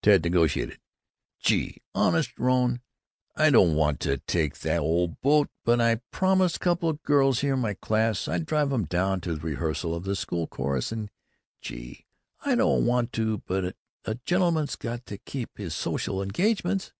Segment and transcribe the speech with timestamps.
[0.00, 0.78] Ted negotiated:
[1.40, 2.82] "Gee, honest, Rone,
[3.34, 7.58] I don't want to take the old boat, but I promised couple o' girls in
[7.58, 11.10] my class I'd drive 'em down to the rehearsal of the school chorus, and,
[11.60, 12.06] gee,
[12.44, 13.74] I don't want to, but
[14.04, 16.92] a gentleman's got to keep his social engagements."